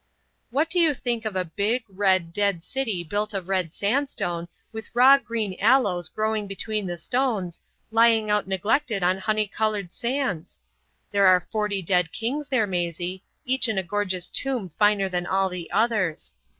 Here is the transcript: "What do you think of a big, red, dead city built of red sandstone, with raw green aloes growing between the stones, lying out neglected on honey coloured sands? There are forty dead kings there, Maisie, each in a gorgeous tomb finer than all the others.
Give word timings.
"What 0.49 0.67
do 0.67 0.79
you 0.79 0.95
think 0.95 1.25
of 1.25 1.35
a 1.35 1.45
big, 1.45 1.83
red, 1.87 2.33
dead 2.33 2.63
city 2.63 3.03
built 3.03 3.35
of 3.35 3.47
red 3.47 3.71
sandstone, 3.71 4.47
with 4.71 4.89
raw 4.95 5.19
green 5.19 5.55
aloes 5.59 6.09
growing 6.09 6.47
between 6.47 6.87
the 6.87 6.97
stones, 6.97 7.59
lying 7.91 8.27
out 8.27 8.47
neglected 8.47 9.03
on 9.03 9.19
honey 9.19 9.45
coloured 9.45 9.91
sands? 9.91 10.59
There 11.11 11.27
are 11.27 11.45
forty 11.51 11.83
dead 11.83 12.11
kings 12.11 12.49
there, 12.49 12.65
Maisie, 12.65 13.23
each 13.45 13.69
in 13.69 13.77
a 13.77 13.83
gorgeous 13.83 14.31
tomb 14.31 14.69
finer 14.79 15.07
than 15.07 15.27
all 15.27 15.49
the 15.49 15.69
others. 15.69 16.33